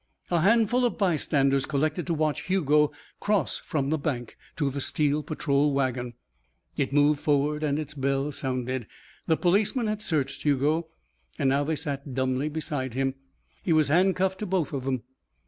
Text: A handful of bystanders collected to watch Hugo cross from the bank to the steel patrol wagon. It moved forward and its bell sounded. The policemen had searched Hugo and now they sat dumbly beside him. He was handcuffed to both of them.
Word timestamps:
A 0.31 0.41
handful 0.41 0.83
of 0.83 0.97
bystanders 0.97 1.67
collected 1.67 2.07
to 2.07 2.15
watch 2.15 2.47
Hugo 2.47 2.91
cross 3.19 3.61
from 3.63 3.91
the 3.91 3.99
bank 3.99 4.35
to 4.55 4.71
the 4.71 4.81
steel 4.81 5.21
patrol 5.21 5.73
wagon. 5.73 6.15
It 6.75 6.91
moved 6.91 7.19
forward 7.19 7.61
and 7.61 7.77
its 7.77 7.93
bell 7.93 8.31
sounded. 8.31 8.87
The 9.27 9.37
policemen 9.37 9.85
had 9.85 10.01
searched 10.01 10.41
Hugo 10.41 10.87
and 11.37 11.49
now 11.51 11.63
they 11.63 11.75
sat 11.75 12.15
dumbly 12.15 12.49
beside 12.49 12.95
him. 12.95 13.13
He 13.61 13.73
was 13.73 13.89
handcuffed 13.89 14.39
to 14.39 14.47
both 14.47 14.73
of 14.73 14.85
them. 14.85 15.03